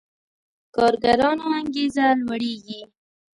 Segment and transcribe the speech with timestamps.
[0.75, 2.81] کارګرانو انګېزه لوړېږي.